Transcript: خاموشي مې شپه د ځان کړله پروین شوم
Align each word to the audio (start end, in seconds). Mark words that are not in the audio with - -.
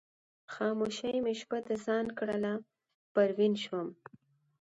خاموشي 0.53 1.15
مې 1.23 1.33
شپه 1.39 1.57
د 1.67 1.69
ځان 1.85 2.05
کړله 2.17 2.53
پروین 3.13 3.53
شوم 3.63 3.87